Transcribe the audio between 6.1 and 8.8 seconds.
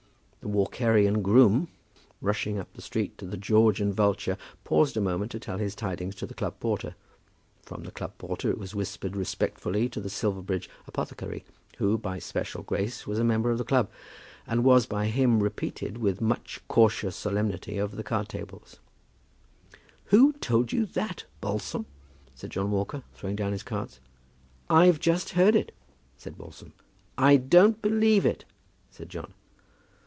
to the club porter; from the club porter it was